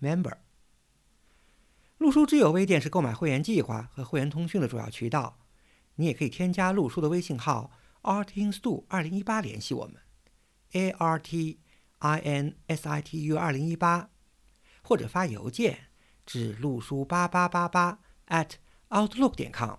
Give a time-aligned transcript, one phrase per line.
[0.00, 0.38] member。
[1.98, 5.38] 陆书之友微店是购买会员计划和会员通讯的主要渠道，
[5.96, 7.72] 你也可以添加陆书的微信号
[8.02, 9.96] artinstu 二零一八联系我们
[10.72, 11.58] ，a r t
[11.98, 14.10] i n s i t u 二零一八，
[14.82, 15.88] 或者发邮件
[16.24, 18.52] 至陆书八八八八 at
[18.90, 19.78] outlook 点 com。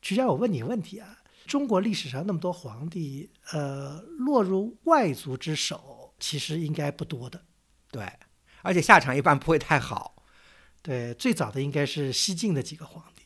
[0.00, 1.18] 曲家，我问你个问题啊。
[1.46, 7.44] 中国历史上那么多皇帝，呃，落入外族之手，其实应该不多的，
[7.90, 8.10] 对，
[8.64, 10.16] 而且下场一般不会太好。
[10.82, 13.22] 对，最早的应该是西晋的几个皇帝，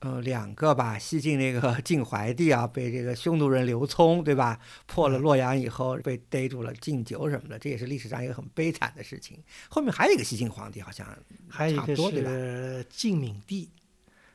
[0.00, 4.58] 呃，两个吧，西晋那个 晋怀帝啊，被这个匈奴人刘聪，对吧？
[4.86, 9.42] 破了洛阳以后被逮住了禁酒什么的，这也是历史上一个很悲惨的事情。
[9.68, 11.06] 后面还有一个西晋皇帝，好像
[11.48, 13.70] 还有一个是晋闵帝。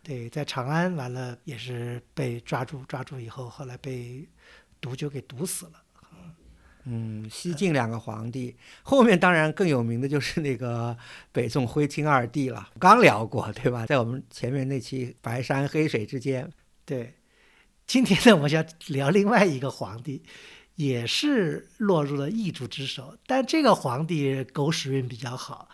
[0.02, 4.28] 对，在长安完了也是被抓住，抓住以后，后来被
[4.80, 5.84] 毒酒给毒死了。
[6.86, 10.96] 嗯，西晋两个皇帝，后面当然更有名的就是那个
[11.32, 12.70] 北宋徽钦二帝了。
[12.80, 13.86] 刚聊过，对吧？
[13.86, 16.50] 在我们前面那期白山黑水之间。
[16.86, 17.16] 对，
[17.86, 20.24] 今天呢，我想聊另外一个皇帝，
[20.76, 25.70] 也是落入了异族之手，但这个皇帝狗屎运比较好，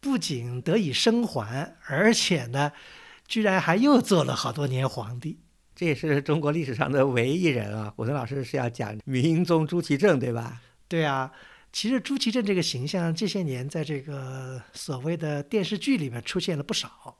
[0.00, 2.72] 不仅得以生还，而且呢。
[3.28, 5.40] 居然还又做了好多年皇帝，
[5.76, 7.92] 这也是中国历史上的唯一人啊！
[7.94, 10.62] 古森老师是要讲明英宗朱祁镇，对吧？
[10.88, 11.30] 对啊，
[11.70, 17.18] 其实朱祁镇这个形象这些年在这个所谓的电视剧里面出现了不少，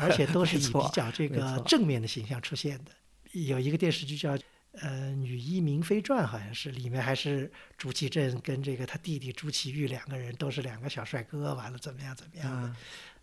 [0.00, 2.90] 而且都是以比较这个正面的形象出现的。
[3.32, 4.36] 有一个电视剧叫
[4.80, 12.76] 《呃女医明妃传》，好像是里面还是朱祁镇跟这个他弟弟朱祁钰两个人都是两个小帅哥，完了怎么样怎么样的。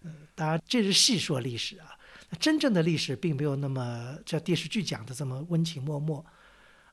[0.04, 2.03] 嗯，当然这是细说历史啊，那
[2.40, 6.24] 真正的历史并没有那么像电视剧讲的这么温情脉脉。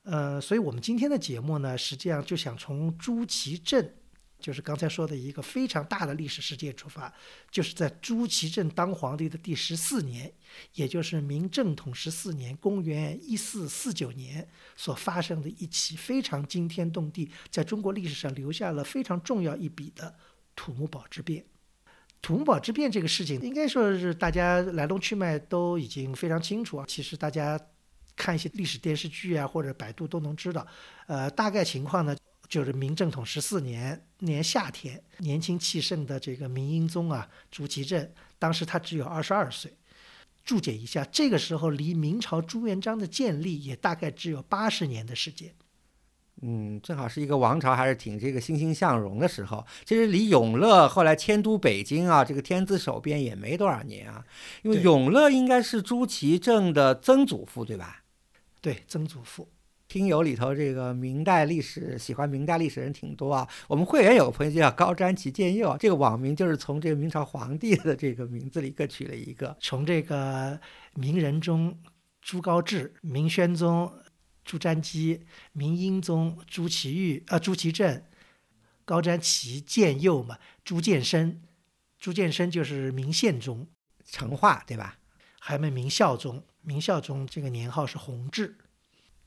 [0.03, 3.95] 呃，所以我们今天的节目呢，实际上就想从朱祁镇，
[4.39, 7.13] 就是刚才说的一个非常大的历史事件出发，
[7.51, 10.33] 就是在朱祁镇当皇帝的第十四年，
[10.73, 20.15] 也就是明正统十四年（公元一四四九年）所发生的一起非常惊天动地，在中国历史上留下了非常重要一笔的
[20.57, 21.45] 土木堡之变。
[22.23, 26.85] 土木堡之变这个事情，应该说是大家来龙去脉都已经非常清楚啊。
[26.87, 27.59] 其实大家
[28.15, 30.67] 看一些历史电视剧啊，或者百度都能知道。
[31.07, 32.15] 呃，大概情况呢，
[32.49, 39.73] 就是明正统十四年年夏天，年轻气盛的这个明英宗啊，朱祁镇，当时他只有二十二岁。
[40.45, 45.55] 注解一下，这个时候离明朝朱元璋的建立也大概只有八十年的时间。
[46.43, 49.63] 嗯，正好是一个王朝还是挺这个欣欣向荣的时候。
[49.85, 54.25] 其实离永乐后来迁都北京啊，这个天子守边也没多少年啊。
[54.63, 58.05] 因为永乐应该是朱祁镇的曾祖父，对吧？
[58.63, 59.49] 对，曾祖父。
[59.87, 63.47] 听友里头这个明代历史喜欢明代历史人挺多啊。
[63.69, 69.55] 我们会员有个朋友叫高瞻其建佑，这个网名就是从这个明朝皇帝的这个名字里各取了一个。
[69.61, 70.59] 从这个
[70.95, 71.77] 明仁宗
[72.23, 73.93] 朱高炽、明宣宗。
[74.51, 78.05] 朱瞻基、明英宗朱祁钰啊，朱祁镇、
[78.85, 81.41] 高瞻旗建佑嘛，朱见深，
[82.01, 83.69] 朱见深就是明宪宗，
[84.05, 84.99] 成化对吧？
[85.39, 88.57] 还有明孝宗，明孝宗这个年号是弘治。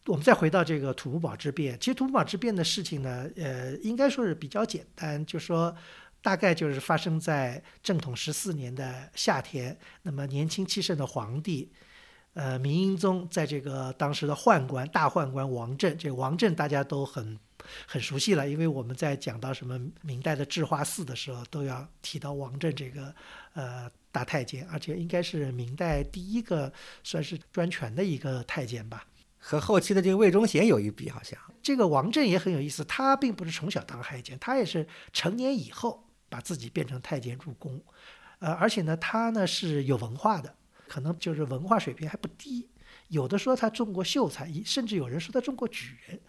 [0.07, 5.73] 我们再回到这个土木堡之变，其实土木堡之变的事情呢，呃，应该说是比较简单，就说
[6.21, 11.71] 大概就是发生在正统十四年的夏天，那么年轻气盛的皇帝。
[12.33, 17.37] 呃，明英宗在这个当时的宦官大宦官王振，这王振大家都很
[17.87, 23.13] 很熟悉了，因为我们在讲到什么明代的智化寺的时候，都要提到王振这个
[23.53, 29.05] 呃大太监，而且应该是明代第一个算是专权的一个太监吧，
[29.37, 37.79] 和后期的这个魏忠贤有一比，好像这个王振也很有意思，他并不是从小当太监，他也是成年以后把自己变成太监入宫，
[38.39, 40.55] 呃，而且呢，他呢是有文化的。
[40.93, 42.69] 可能就是文化水平还不低，
[43.07, 46.19] 有的说他中过秀才，甚至有人说他中过举人。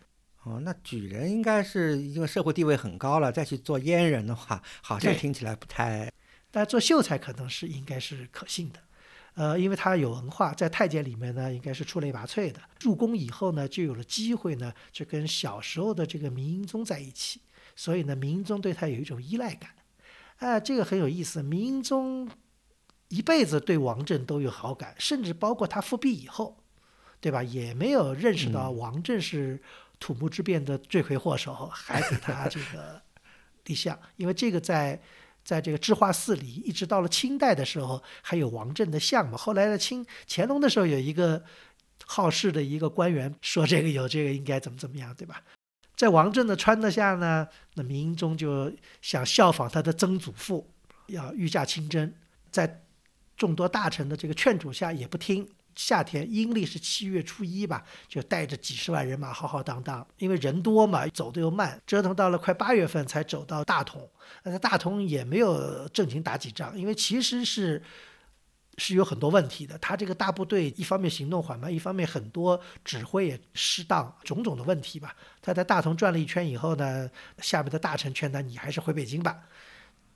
[0.44, 6.10] 哦，那举人应该是因为社会地位很高了，再去做阉人的话，好像听起来不太。
[6.50, 8.80] 但做秀才可能是应该是可信的，
[9.34, 12.58] 呃，因为他有文化，在太监里面呢，应该是出类拔萃的。
[12.80, 17.42] 入宫以后呢，就有了机会呢，就跟小时候的这个明英宗在一起，
[17.76, 19.72] 所以呢，明英宗对他有一种依赖感。
[20.38, 21.42] 哎，这个很有意思。
[21.42, 22.26] 明英宗
[23.14, 26.56] 一辈子对王振都有好感，甚至包括他复辟以后，
[27.20, 27.42] 对吧？
[27.42, 29.62] 也没有认识到王振是
[30.00, 33.00] 土木之变的罪魁祸首，还给他这个
[33.66, 33.98] 立像。
[34.16, 35.00] 因为这个在
[35.44, 39.38] 在这个智化寺里，一直到了清代的时候，还有王振的像嘛。
[39.38, 41.42] 后来的清乾隆的时候，有一个
[42.04, 45.42] 好事的一个官员说这个有这个应该怎么怎么样，对吧？
[45.96, 50.68] 在王振的撺掇下呢，那明英宗就想效仿他的曾祖父，
[51.06, 52.12] 要御驾亲征，
[52.50, 52.83] 在
[53.36, 55.48] 众多大臣的这个劝阻下也不听。
[55.74, 64.08] 夏天阴历是七月初一吧，就带着几十万人马浩浩荡荡，因为人多嘛，走的又慢，折腾到了快八月份才走到大同。
[64.44, 67.82] 那在大同也没有正经打几仗，因为其实是。
[68.76, 75.14] 是有很多问题的，他这个大部队一方面行动缓慢，一方面很多指挥也失当，种种的问题吧。
[75.40, 77.08] 他在大同转了一圈以后呢，
[77.38, 79.44] 下面的大臣劝他，你还是回北京吧。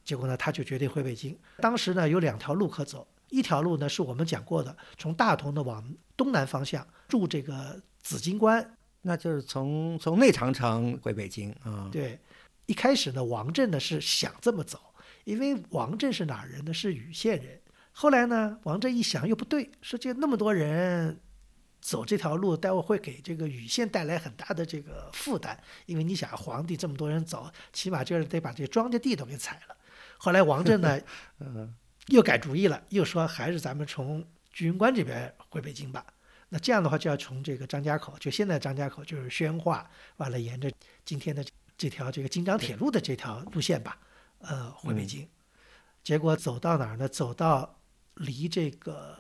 [0.09, 1.39] 结果呢，他就决定回北京。
[1.59, 11.91] 当时呢，有两条路可走，一条路呢是我们讲过的，从大同的往东南方向住这个紫金关，那就是从从内长城回北京啊。
[11.93, 12.19] 对，
[12.65, 14.81] 一开始呢，王振呢是想这么走，
[15.25, 16.73] 因为王振是哪人呢？
[16.73, 17.61] 是禹县人。
[17.93, 21.21] 后来呢，王振一想又不对，说这那么多人
[21.83, 25.63] 走这条路，待会会给这个禹县带来很大的这个负担。
[25.85, 29.77] 因为你想，皇帝这么多人走，起码就是得把这庄稼地都给踩了。
[30.19, 31.01] 后来王震呢，
[31.41, 31.75] 嗯
[32.09, 34.23] 又改主意了，又说还是咱们从
[34.53, 36.05] 居庸关这边回北京吧。
[36.51, 40.71] 那这样的话，就要从这个张家口，就现在张家口就是宣化，完了沿着
[41.05, 41.45] 今天的
[41.77, 43.99] 这条这个京张铁路的这条路线吧，
[44.41, 45.29] 呃，回北京。
[46.03, 47.09] 结果走到哪儿呢？
[47.09, 47.75] 走到。
[48.19, 49.17] 离这个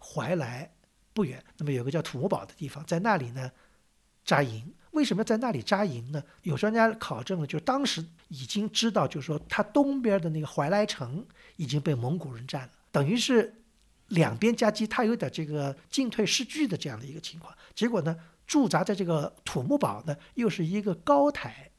[0.00, 0.68] 怀来
[1.12, 3.52] 不远，那么有个叫土木堡的地方，在那里呢
[4.24, 4.74] 扎营。
[4.96, 6.20] 为什么在那里扎营呢？
[6.42, 11.24] 有专家考证了，就当时已经知道，就是说他东边的那个怀来城
[11.56, 13.54] 已经被蒙古人占了，等于是
[14.08, 17.54] 两边夹击，他有点这个进退失据的这样的一个情况。
[17.74, 18.16] 结果呢，
[18.46, 21.70] 驻扎在这个土木堡呢，又是一个高台，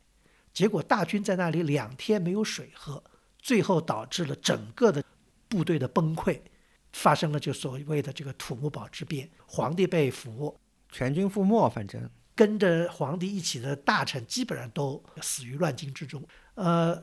[0.53, 3.03] 结果大军在那里两天没有水喝，
[3.41, 5.03] 最后导致了整个的。
[5.49, 6.37] 部队的崩溃，
[6.91, 10.53] 发生了就所谓的这个土木堡之变，皇帝被俘，
[10.91, 12.01] 全军覆没，反正
[12.37, 16.23] 跟着皇帝一起的大臣基本上都死于乱军之中，
[16.53, 16.95] 呃，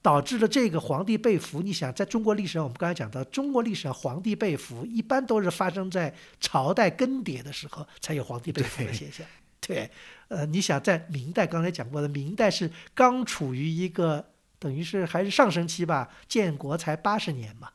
[0.00, 1.60] 导致了这个皇帝被俘。
[1.60, 9.26] 你想，在中国历史上，我们刚才讲到，中国历史上皇帝被俘一般都是发生在朝代更迭的时候才有皇帝被俘的现象。
[9.60, 9.90] 对，
[10.28, 14.24] 呃，你想在明代，刚才讲过的，明代是刚处于一个
[14.58, 17.68] 等于是还是上升期吧，建国才八十年嘛。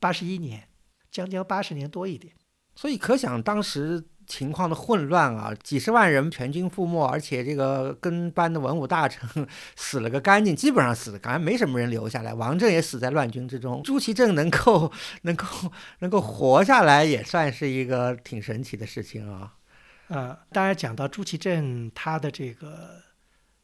[0.00, 0.68] 八十一年，
[1.10, 2.32] 将将八十年多一点，
[2.76, 9.26] 所以可想当时情况的混乱啊，几十万人全军覆没，而且这个跟班的文武大臣
[9.74, 12.34] 死了个干净，基本上死的，感觉没什么人留下来。
[12.34, 14.92] 王振也死在乱军之中，朱祁镇能够
[15.22, 15.46] 能够
[16.00, 19.54] 能够活下来，也算是一个挺神奇的事情啊。
[20.08, 23.02] 呃，当然讲到朱祁镇，他的这个，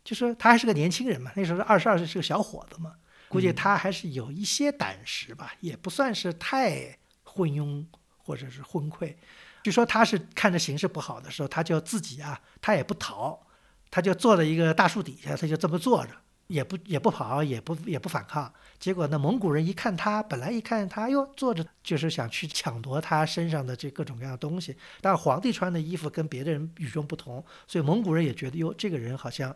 [0.02, 2.92] 就是他还是个年轻人嘛，那时候二十二岁是个小伙子嘛。
[3.28, 7.84] 估计他还是有一些胆识吧，也不算是太昏庸
[8.24, 9.14] 或者是昏聩。
[9.62, 13.38] 据说他是看着形势不好的时候，他就自己啊，他也不逃，
[13.90, 16.12] 他就坐在一个大树底下，他就这么坐着，
[16.48, 18.52] 也不也不跑，也不也不反抗。
[18.78, 24.76] 结果呢，蒙古人一看他，本来一看他，哟，坐着就是想去抢夺他身上的这各种各样的东西。
[25.00, 29.54] 但皇帝穿的衣服跟别的人与众不同，所以蒙古人也觉得，哟，这个人好像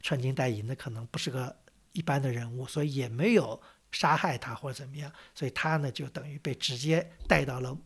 [0.00, 1.56] 穿金戴银的，可能不是个。
[1.96, 3.60] 一般的人物，所以也没有
[3.94, 7.76] 杀害他或者怎么样，所以他呢就等于被直接带到了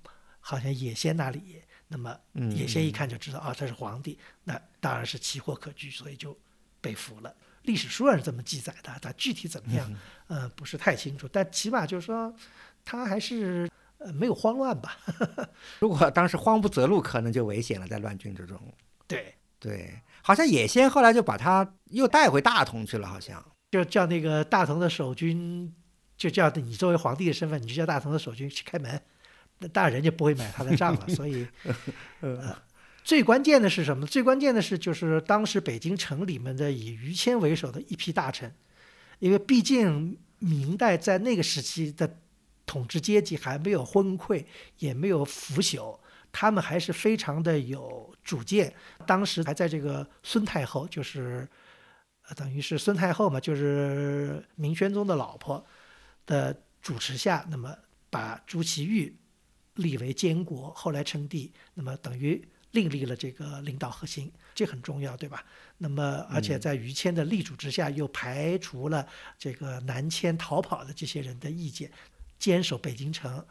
[0.41, 1.63] 好像野仙那里。
[1.91, 6.37] 那么野仙一看就知道啊，他是皇帝，那当然是奇货可居，所以就
[6.81, 7.35] 被俘了。
[7.63, 9.91] 历史书上是这么记载的，他具体怎么样，
[10.27, 12.35] 呃，不是太清楚，但起码就是说
[12.85, 14.99] 他还是呃没有慌乱吧。
[15.81, 18.61] 如果当时慌不择路，可能就危险了，在乱军之中。
[19.07, 23.45] 对对，好像野仙后来就把他又带回大同去了，好像。
[23.71, 25.75] 就叫那个大同的守军，
[26.19, 29.01] 就叫你作为皇帝的身份，你就叫大同的守军去开门，
[29.61, 31.09] 那当然人家不会买他的账了。
[31.15, 31.47] 所以，
[32.21, 32.55] 呃，
[33.05, 34.05] 最关键的是什么？
[34.05, 38.53] 最关键的是，就是当时北京城里面的以于谦为首的一批大臣，
[39.21, 42.19] 因为毕竟明代在那个时期的
[42.67, 44.45] 统治阶级还没有昏聩，
[44.81, 45.97] 也没有腐朽，
[46.33, 48.75] 他们还是非常的有主见。
[49.07, 51.49] 当时还在这个孙太后，就是。
[52.37, 55.65] 等于是孙太后嘛，就是明宣宗的老婆
[56.29, 57.77] 的主持下，那么
[58.09, 59.13] 把朱祁钰
[59.75, 62.47] 立为监国，后来称帝，那么等于。
[62.73, 65.43] 另立了这个领导核心，这很重要，对吧？
[65.79, 69.09] 那么，而且在于谦的力主之下，又排除了
[69.39, 71.91] 这个南迁逃跑的这些人的意见，
[72.39, 73.43] 坚守北京城，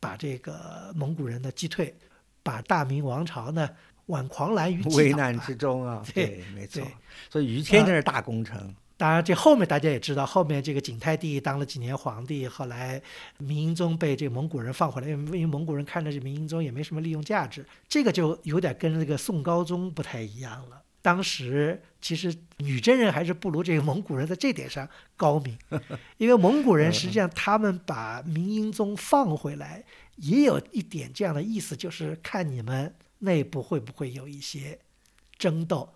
[0.00, 1.96] 把这个蒙古人呢击退，
[2.42, 3.70] 把大明王朝呢
[4.06, 6.04] 挽狂澜于 危难之中啊！
[6.12, 6.84] 对，没错。
[7.30, 8.74] 所以于谦这是大功臣。
[8.98, 13.00] 当然，这后面大家也知道，后面这个景泰帝当了几年皇帝，后来
[13.36, 20.82] 明英宗被这个蒙古人放回来，因为蒙古人看着这明英宗也没什么利用价值，这个就有点跟那个宋高宗不太一样了。
[21.02, 25.56] 当时其实女真人还是不如这个蒙古人在这点上高明，
[26.16, 29.84] 因为蒙古人实际上他们把明英宗放回来，
[30.16, 34.78] 也有一点这样的意思，就是看你们内部会不会有一些
[35.38, 35.92] 争斗。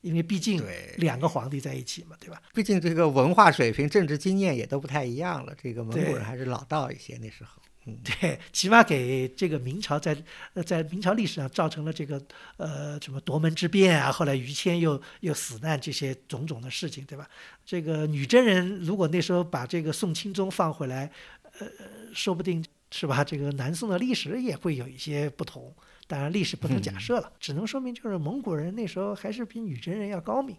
[0.00, 0.62] 因为毕竟
[0.96, 2.40] 两个皇帝在一起嘛，对吧？
[2.54, 5.52] 毕竟这个文化水平、政治经验也都不太一样了。
[5.60, 10.16] 这个蒙古人还是老道一些，那时候，嗯，对，起码给这个明朝在
[10.64, 12.22] 在明朝历史上造成了这个
[12.58, 17.28] 呃什么夺门之变啊，后来于谦又又死难这些种种的事情，对吧？
[17.64, 21.10] 这个女真人如果那时候把这个宋钦宗放回来，
[21.58, 21.66] 呃，
[22.14, 23.24] 说不定是吧？
[23.24, 25.74] 这个南宋的历史也会有一些不同。
[26.08, 30.56] 当然，历史不能假设了，只能说明就是蒙古人那时候还是比女真人要高明。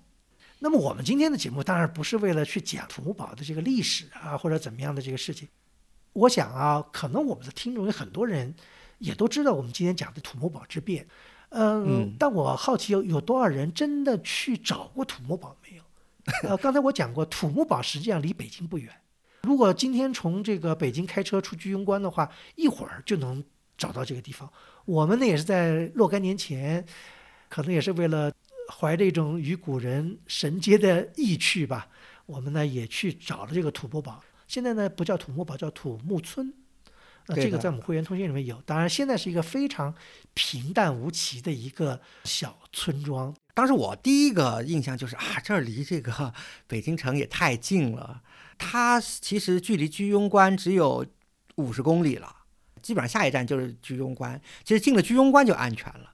[0.59, 5.47] 那么我们今天的节目当然不是为了去讲土木堡的这个历史啊，或者怎么样的这个事情。
[6.13, 8.53] 我想啊，可能我们的听众有很多人
[8.99, 11.07] 也都知道我们今天讲的土木堡之变，
[11.49, 15.83] 嗯，但我好奇有有多少人真的去找过土木堡没有？
[16.43, 18.93] 呃，刚才我讲过，土木堡实际上离北京不远，
[19.43, 23.43] 如果今天从这个北京开车出居庸关的话，一会儿就能
[23.77, 24.51] 找到这个地方。
[24.85, 26.85] 我们呢也是在若干年前，
[27.47, 28.31] 可能也是为了
[28.79, 31.87] 怀着一种与古人神接的意趣吧，
[32.25, 34.23] 我们呢也去找了这个土木堡。
[34.47, 36.53] 现在呢不叫土木堡，叫土木村。
[37.27, 38.59] 那这个在我们会员通讯里面有。
[38.65, 39.93] 当然，现在是一个非常
[40.33, 43.35] 平淡无奇的一个小村庄。
[43.53, 46.33] 当时我第一个印象就是啊，这儿离这个
[46.65, 48.23] 北京城也太近了。
[48.57, 51.05] 它其实距离居庸关只有
[51.57, 52.37] 五十公里了。
[52.81, 56.11] 基本上下一站就是居庸关，其实进了居庸关就安全了。